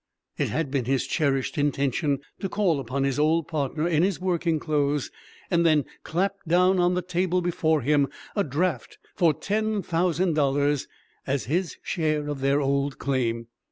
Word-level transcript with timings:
It 0.35 0.49
had 0.49 0.71
been 0.71 0.85
his 0.85 1.05
cherished 1.05 1.59
intention 1.59 2.21
to 2.39 2.49
call 2.49 2.79
upon 2.79 3.03
his 3.03 3.19
old 3.19 3.47
partner 3.47 3.87
in 3.87 4.01
his 4.01 4.19
working 4.19 4.57
clothes, 4.59 5.11
and 5.51 5.63
then 5.63 5.85
clap 6.01 6.37
down 6.47 6.79
on 6.79 6.95
the 6.95 7.03
table 7.03 7.39
before 7.39 7.81
him 7.81 8.07
a 8.35 8.43
draft 8.43 8.97
for 9.15 9.31
ten 9.31 9.83
thousand 9.83 10.33
dollars 10.33 10.87
as 11.27 11.43
his 11.45 11.77
share 11.83 12.27
of 12.27 12.39
their 12.41 12.59
old 12.61 12.97
claim. 12.97 13.45